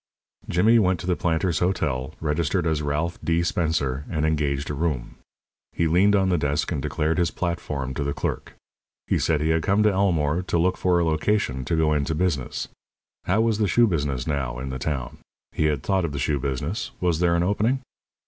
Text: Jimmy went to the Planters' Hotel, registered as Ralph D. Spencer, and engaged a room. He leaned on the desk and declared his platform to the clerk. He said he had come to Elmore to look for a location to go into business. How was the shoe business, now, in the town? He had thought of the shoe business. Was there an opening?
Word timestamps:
Jimmy 0.49 0.79
went 0.79 0.99
to 1.01 1.05
the 1.05 1.15
Planters' 1.15 1.59
Hotel, 1.59 2.15
registered 2.19 2.65
as 2.65 2.81
Ralph 2.81 3.19
D. 3.23 3.43
Spencer, 3.43 4.03
and 4.09 4.25
engaged 4.25 4.71
a 4.71 4.73
room. 4.73 5.17
He 5.73 5.85
leaned 5.85 6.15
on 6.15 6.29
the 6.29 6.39
desk 6.39 6.71
and 6.71 6.81
declared 6.81 7.19
his 7.19 7.29
platform 7.29 7.93
to 7.93 8.03
the 8.03 8.11
clerk. 8.15 8.55
He 9.05 9.19
said 9.19 9.41
he 9.41 9.49
had 9.49 9.61
come 9.61 9.83
to 9.83 9.91
Elmore 9.91 10.41
to 10.41 10.57
look 10.57 10.75
for 10.75 10.97
a 10.97 11.05
location 11.05 11.63
to 11.65 11.75
go 11.77 11.93
into 11.93 12.15
business. 12.15 12.67
How 13.25 13.41
was 13.41 13.59
the 13.59 13.67
shoe 13.67 13.85
business, 13.85 14.25
now, 14.25 14.57
in 14.57 14.69
the 14.71 14.79
town? 14.79 15.19
He 15.51 15.65
had 15.65 15.83
thought 15.83 16.03
of 16.03 16.13
the 16.13 16.17
shoe 16.17 16.39
business. 16.39 16.89
Was 16.99 17.19
there 17.19 17.35
an 17.35 17.43
opening? 17.43 17.81